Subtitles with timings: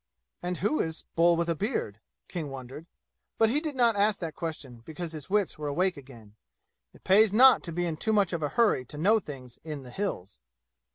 [0.41, 2.87] "And who is 'Bull with a beard'?" King wondered;
[3.37, 6.33] but he did not ask that question because his wits were awake again.
[6.91, 9.83] It pays not to be in too much of a hurry to know things in
[9.83, 10.39] the "Hills."